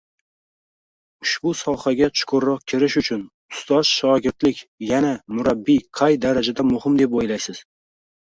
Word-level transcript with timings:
Ushbu 1.25 1.51
sohaga 1.57 2.07
chuqurroq 2.21 2.63
kirish 2.71 2.95
uchun 3.01 3.19
ustoz-shogirdlik, 3.57 4.63
yana 4.93 5.11
murabbiy 5.35 5.79
qay 6.01 6.17
darajada 6.27 6.65
muhim 6.73 6.97
deb 7.03 7.15
oʻylaysiz? 7.21 7.61